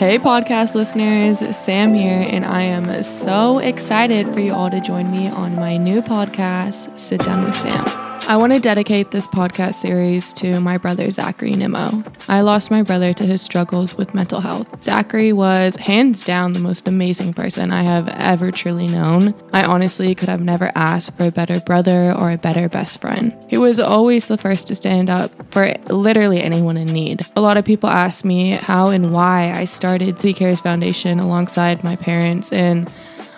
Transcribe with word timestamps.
Hey, 0.00 0.18
podcast 0.18 0.74
listeners, 0.74 1.40
Sam 1.54 1.92
here, 1.92 2.26
and 2.26 2.42
I 2.42 2.62
am 2.62 3.02
so 3.02 3.58
excited 3.58 4.32
for 4.32 4.40
you 4.40 4.54
all 4.54 4.70
to 4.70 4.80
join 4.80 5.10
me 5.10 5.28
on 5.28 5.56
my 5.56 5.76
new 5.76 6.00
podcast, 6.00 6.98
Sit 6.98 7.22
Down 7.22 7.44
with 7.44 7.54
Sam. 7.54 7.99
I 8.30 8.36
want 8.36 8.52
to 8.52 8.60
dedicate 8.60 9.10
this 9.10 9.26
podcast 9.26 9.74
series 9.74 10.32
to 10.34 10.60
my 10.60 10.78
brother 10.78 11.10
Zachary 11.10 11.50
Nimmo. 11.56 12.04
I 12.28 12.42
lost 12.42 12.70
my 12.70 12.80
brother 12.80 13.12
to 13.12 13.26
his 13.26 13.42
struggles 13.42 13.96
with 13.96 14.14
mental 14.14 14.40
health. 14.40 14.68
Zachary 14.80 15.32
was 15.32 15.74
hands 15.74 16.22
down 16.22 16.52
the 16.52 16.60
most 16.60 16.86
amazing 16.86 17.34
person 17.34 17.72
I 17.72 17.82
have 17.82 18.06
ever 18.06 18.52
truly 18.52 18.86
known. 18.86 19.34
I 19.52 19.64
honestly 19.64 20.14
could 20.14 20.28
have 20.28 20.42
never 20.42 20.70
asked 20.76 21.16
for 21.16 21.24
a 21.24 21.32
better 21.32 21.58
brother 21.58 22.12
or 22.12 22.30
a 22.30 22.38
better 22.38 22.68
best 22.68 23.00
friend. 23.00 23.36
He 23.48 23.58
was 23.58 23.80
always 23.80 24.28
the 24.28 24.38
first 24.38 24.68
to 24.68 24.76
stand 24.76 25.10
up 25.10 25.32
for 25.52 25.74
literally 25.88 26.40
anyone 26.40 26.76
in 26.76 26.86
need. 26.86 27.26
A 27.34 27.40
lot 27.40 27.56
of 27.56 27.64
people 27.64 27.90
ask 27.90 28.24
me 28.24 28.50
how 28.52 28.90
and 28.90 29.12
why 29.12 29.50
I 29.50 29.64
started 29.64 30.20
Z 30.20 30.34
Cares 30.34 30.60
Foundation 30.60 31.18
alongside 31.18 31.82
my 31.82 31.96
parents, 31.96 32.52
and 32.52 32.88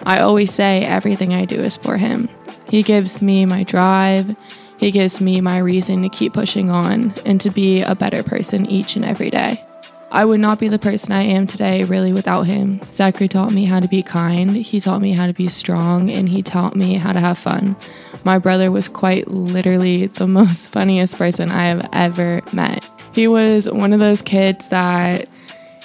I 0.02 0.20
always 0.20 0.52
say 0.52 0.84
everything 0.84 1.32
I 1.32 1.46
do 1.46 1.62
is 1.62 1.78
for 1.78 1.96
him. 1.96 2.28
He 2.68 2.82
gives 2.82 3.22
me 3.22 3.46
my 3.46 3.62
drive. 3.62 4.36
He 4.82 4.90
gives 4.90 5.20
me 5.20 5.40
my 5.40 5.58
reason 5.58 6.02
to 6.02 6.08
keep 6.08 6.32
pushing 6.32 6.68
on 6.68 7.14
and 7.24 7.40
to 7.42 7.50
be 7.50 7.82
a 7.82 7.94
better 7.94 8.24
person 8.24 8.66
each 8.66 8.96
and 8.96 9.04
every 9.04 9.30
day. 9.30 9.64
I 10.10 10.24
would 10.24 10.40
not 10.40 10.58
be 10.58 10.66
the 10.66 10.78
person 10.80 11.12
I 11.12 11.22
am 11.22 11.46
today 11.46 11.84
really 11.84 12.12
without 12.12 12.48
him. 12.48 12.80
Zachary 12.90 13.28
taught 13.28 13.52
me 13.52 13.64
how 13.64 13.78
to 13.78 13.86
be 13.86 14.02
kind, 14.02 14.56
he 14.56 14.80
taught 14.80 15.00
me 15.00 15.12
how 15.12 15.28
to 15.28 15.32
be 15.32 15.48
strong, 15.48 16.10
and 16.10 16.28
he 16.28 16.42
taught 16.42 16.74
me 16.74 16.94
how 16.94 17.12
to 17.12 17.20
have 17.20 17.38
fun. 17.38 17.76
My 18.24 18.38
brother 18.38 18.72
was 18.72 18.88
quite 18.88 19.28
literally 19.28 20.08
the 20.08 20.26
most 20.40 20.72
funniest 20.72 21.16
person 21.16 21.52
I 21.52 21.66
have 21.66 21.88
ever 21.92 22.42
met. 22.52 22.84
He 23.14 23.28
was 23.28 23.70
one 23.70 23.92
of 23.92 24.00
those 24.00 24.20
kids 24.20 24.68
that 24.70 25.28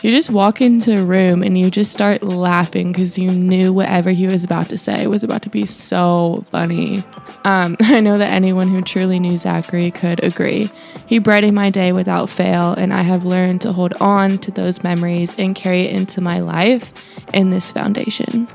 you 0.07 0.13
just 0.13 0.29
walk 0.29 0.61
into 0.61 1.01
a 1.01 1.03
room 1.03 1.43
and 1.43 1.57
you 1.57 1.69
just 1.69 1.91
start 1.91 2.23
laughing 2.23 2.93
because 2.93 3.17
you 3.17 3.29
knew 3.29 3.73
whatever 3.73 4.11
he 4.11 4.25
was 4.25 4.41
about 4.41 4.69
to 4.69 4.77
say 4.77 5.05
was 5.05 5.21
about 5.21 5.41
to 5.41 5.49
be 5.49 5.65
so 5.65 6.45
funny. 6.49 7.03
Um, 7.43 7.75
I 7.81 7.99
know 7.99 8.17
that 8.17 8.31
anyone 8.31 8.69
who 8.69 8.81
truly 8.81 9.19
knew 9.19 9.37
Zachary 9.37 9.91
could 9.91 10.23
agree. 10.23 10.71
He 11.07 11.19
brightened 11.19 11.55
my 11.55 11.69
day 11.69 11.91
without 11.91 12.29
fail, 12.29 12.71
and 12.71 12.93
I 12.93 13.01
have 13.01 13.25
learned 13.25 13.59
to 13.61 13.73
hold 13.73 13.91
on 13.99 14.37
to 14.39 14.51
those 14.51 14.81
memories 14.81 15.35
and 15.37 15.53
carry 15.53 15.81
it 15.81 15.93
into 15.93 16.21
my 16.21 16.39
life 16.39 16.89
in 17.33 17.49
this 17.49 17.73
foundation. 17.73 18.47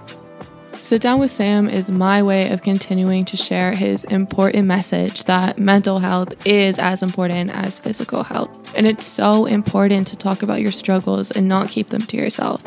Sit 0.82 1.00
Down 1.00 1.20
with 1.20 1.30
Sam 1.30 1.68
is 1.68 1.88
my 1.88 2.24
way 2.24 2.50
of 2.50 2.62
continuing 2.62 3.24
to 3.26 3.36
share 3.36 3.70
his 3.72 4.02
important 4.02 4.66
message 4.66 5.24
that 5.26 5.56
mental 5.56 6.00
health 6.00 6.34
is 6.44 6.76
as 6.76 7.04
important 7.04 7.50
as 7.52 7.78
physical 7.78 8.24
health. 8.24 8.50
And 8.74 8.84
it's 8.84 9.06
so 9.06 9.46
important 9.46 10.08
to 10.08 10.16
talk 10.16 10.42
about 10.42 10.60
your 10.60 10.72
struggles 10.72 11.30
and 11.30 11.46
not 11.46 11.68
keep 11.68 11.90
them 11.90 12.02
to 12.02 12.16
yourself. 12.16 12.64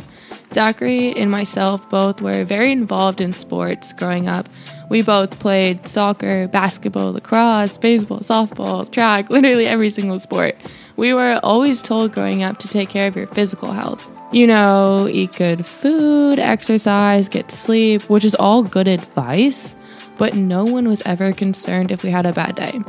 Zachary 0.49 1.13
and 1.13 1.29
myself 1.29 1.89
both 1.89 2.21
were 2.21 2.45
very 2.45 2.71
involved 2.71 3.19
in 3.19 3.33
sports 3.33 3.91
growing 3.91 4.29
up. 4.29 4.47
We 4.89 5.01
both 5.01 5.37
played 5.37 5.85
soccer, 5.85 6.47
basketball, 6.47 7.11
lacrosse, 7.11 7.77
baseball, 7.77 8.19
softball, 8.19 8.89
track, 8.89 9.29
literally 9.29 9.67
every 9.67 9.89
single 9.89 10.19
sport. 10.19 10.55
We 10.95 11.13
were 11.13 11.41
always 11.43 11.81
told 11.81 12.13
growing 12.13 12.43
up 12.43 12.59
to 12.59 12.69
take 12.69 12.87
care 12.87 13.09
of 13.09 13.17
your 13.17 13.27
physical 13.27 13.73
health 13.73 14.07
you 14.35 14.45
know, 14.45 15.07
eat 15.09 15.31
good 15.31 15.65
food, 15.65 16.39
exercise, 16.39 17.29
get 17.29 17.49
sleep, 17.49 18.01
which 18.09 18.25
is 18.25 18.35
all 18.35 18.63
good 18.63 18.85
advice, 18.85 19.77
but 20.17 20.35
no 20.35 20.65
one 20.65 20.89
was 20.89 21.01
ever 21.05 21.31
concerned 21.31 21.89
if 21.89 22.03
we 22.03 22.09
had 22.09 22.25
a 22.25 22.33
bad 22.33 22.53
day. 22.53 22.81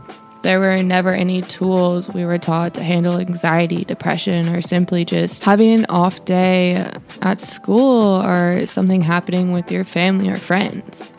There 0.42 0.58
were 0.58 0.82
never 0.82 1.14
any 1.14 1.42
tools 1.42 2.10
we 2.10 2.24
were 2.24 2.38
taught 2.38 2.74
to 2.74 2.82
handle 2.82 3.18
anxiety, 3.18 3.84
depression, 3.84 4.48
or 4.48 4.60
simply 4.60 5.04
just 5.04 5.44
having 5.44 5.70
an 5.70 5.86
off 5.88 6.24
day 6.24 6.92
at 7.22 7.40
school 7.40 8.20
or 8.22 8.66
something 8.66 9.00
happening 9.00 9.52
with 9.52 9.70
your 9.70 9.84
family 9.84 10.28
or 10.28 10.38
friends 10.38 11.12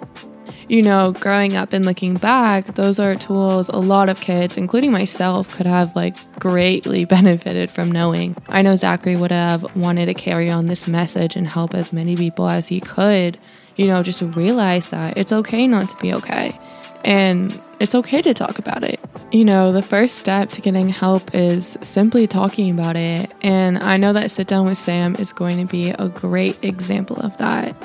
you 0.67 0.81
know, 0.81 1.13
growing 1.13 1.55
up 1.55 1.71
and 1.71 1.85
looking 1.85 2.15
back, 2.15 2.75
those 2.75 2.99
are 2.99 3.15
tools 3.15 3.69
a 3.69 3.77
lot 3.77 4.09
of 4.09 4.19
kids, 4.19 4.57
including 4.57 4.91
myself, 4.91 5.49
could 5.51 5.65
have 5.65 5.95
like 5.95 6.15
greatly 6.39 7.05
benefited 7.15 7.71
from 7.71 7.91
knowing. 7.91 8.35
I 8.49 8.61
know 8.61 8.75
Zachary 8.75 9.15
would 9.15 9.31
have 9.31 9.75
wanted 9.75 10.07
to 10.07 10.13
carry 10.13 10.49
on 10.49 10.65
this 10.65 10.87
message 10.87 11.35
and 11.35 11.47
help 11.47 11.73
as 11.73 11.93
many 11.93 12.15
people 12.15 12.49
as 12.49 12.67
he 12.67 12.81
could, 12.81 13.37
you 13.75 13.87
know, 13.87 14.03
just 14.03 14.21
realize 14.21 14.89
that 14.89 15.17
it's 15.17 15.31
okay 15.31 15.67
not 15.67 15.89
to 15.89 15.97
be 15.97 16.13
okay. 16.13 16.59
And 17.05 17.61
it's 17.79 17.95
okay 17.95 18.21
to 18.21 18.33
talk 18.33 18.59
about 18.59 18.83
it. 18.83 18.99
You 19.31 19.45
know, 19.45 19.71
the 19.71 19.81
first 19.81 20.15
step 20.17 20.51
to 20.51 20.61
getting 20.61 20.89
help 20.89 21.33
is 21.33 21.77
simply 21.81 22.27
talking 22.27 22.71
about 22.71 22.97
it. 22.97 23.31
And 23.41 23.77
I 23.77 23.97
know 23.97 24.13
that 24.13 24.31
Sit 24.31 24.47
Down 24.47 24.65
with 24.65 24.77
Sam 24.77 25.15
is 25.15 25.31
going 25.31 25.57
to 25.57 25.65
be 25.65 25.91
a 25.91 26.09
great 26.09 26.57
example 26.63 27.17
of 27.17 27.37
that. 27.37 27.75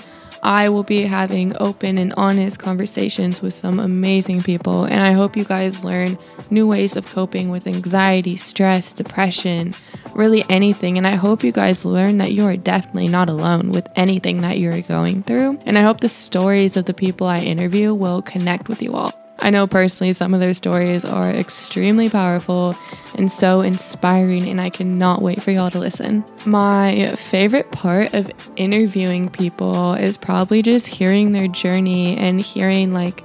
I 0.43 0.69
will 0.69 0.83
be 0.83 1.03
having 1.03 1.55
open 1.61 1.99
and 1.99 2.13
honest 2.17 2.59
conversations 2.59 3.41
with 3.41 3.55
some 3.55 3.79
amazing 3.79 4.43
people. 4.43 4.85
And 4.85 5.03
I 5.03 5.13
hope 5.13 5.37
you 5.37 5.45
guys 5.45 5.85
learn 5.85 6.19
new 6.51 6.67
ways 6.67 6.97
of 6.97 7.09
coping 7.09 7.49
with 7.49 7.67
anxiety, 7.67 8.37
stress, 8.37 8.93
depression, 8.93 9.75
really 10.15 10.45
anything. 10.49 10.99
And 10.99 11.07
I 11.07 11.15
hope 11.15 11.45
you 11.45 11.53
guys 11.53 11.85
learn 11.85 12.19
that 12.19 12.33
you 12.33 12.45
are 12.47 12.57
definitely 12.57 13.09
not 13.09 13.29
alone 13.29 13.71
with 13.71 13.89
anything 13.95 14.41
that 14.41 14.59
you're 14.59 14.81
going 14.83 15.23
through. 15.23 15.61
And 15.65 15.79
I 15.79 15.83
hope 15.83 16.01
the 16.01 16.09
stories 16.09 16.77
of 16.77 16.87
the 16.87 16.95
people 16.95 17.27
I 17.27 17.41
interview 17.41 17.95
will 17.95 18.23
connect 18.23 18.69
with 18.69 18.83
you 18.83 18.95
all. 18.95 19.22
I 19.43 19.51
know 19.51 19.67
personally 19.67 20.13
some 20.13 20.35
of 20.35 20.41
their 20.41 20.55
stories 20.55 21.05
are 21.05 21.29
extremely 21.29 22.09
powerful 22.09 22.77
and 23.17 23.31
so 23.31 23.61
inspiring, 23.61 24.49
and 24.49 24.61
I 24.61 24.71
cannot 24.71 25.21
wait 25.21 25.43
for 25.43 25.51
y'all 25.51 25.69
to 25.71 25.81
listen. 25.81 26.25
My 26.47 27.15
favorite 27.17 27.73
part 27.73 28.15
of 28.15 28.31
interviewing 28.57 29.29
people 29.29 29.95
is 29.95 30.17
probably 30.17 30.63
just 30.63 30.87
hearing 30.87 31.33
their 31.33 31.49
journey 31.49 32.17
and 32.17 32.41
hearing, 32.41 32.95
like, 32.95 33.25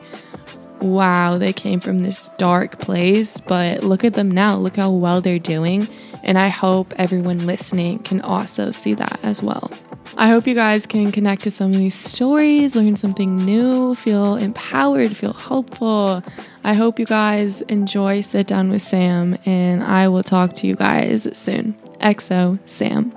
wow, 0.82 1.38
they 1.38 1.54
came 1.54 1.80
from 1.80 2.00
this 2.00 2.30
dark 2.38 2.80
place, 2.80 3.40
but 3.40 3.84
look 3.84 4.04
at 4.04 4.16
them 4.16 4.30
now. 4.32 4.58
Look 4.58 4.76
how 4.76 4.90
well 4.90 5.22
they're 5.22 5.40
doing. 5.40 5.88
And 6.24 6.38
I 6.38 6.48
hope 6.48 6.94
everyone 6.98 7.46
listening 7.46 8.00
can 8.00 8.22
also 8.22 8.72
see 8.72 8.96
that 8.96 9.20
as 9.24 9.42
well. 9.42 9.72
I 10.20 10.30
hope 10.30 10.48
you 10.48 10.56
guys 10.56 10.88
can 10.88 11.12
connect 11.12 11.44
to 11.44 11.52
some 11.52 11.72
of 11.72 11.78
these 11.78 11.94
stories, 11.94 12.76
learn 12.76 12.96
something 12.96 13.36
new, 13.36 13.94
feel 13.94 14.36
empowered, 14.36 15.16
feel 15.16 15.34
hopeful. 15.34 16.24
I 16.64 16.74
hope 16.74 17.00
you 17.00 17.06
guys 17.06 17.62
enjoy 17.62 18.22
Sit 18.22 18.48
Down 18.48 18.70
with 18.70 18.82
Sam, 18.82 19.38
and 19.46 19.84
I 19.84 20.08
will 20.08 20.24
talk 20.24 20.54
to 20.54 20.68
you 20.68 20.76
guys 20.76 21.28
soon. 21.38 21.76
XO 22.02 22.60
Sam. 22.66 23.17